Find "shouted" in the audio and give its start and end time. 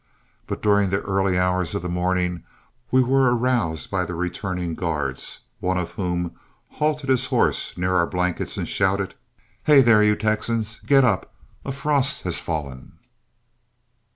8.67-9.13